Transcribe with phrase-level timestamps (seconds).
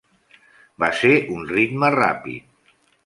[0.83, 2.77] Va ser un ritme ràpid.